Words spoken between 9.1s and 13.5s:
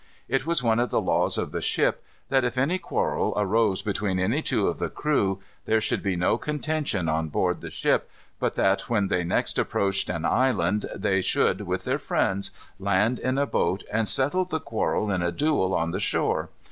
next approached an island, they should, with their friends, land in a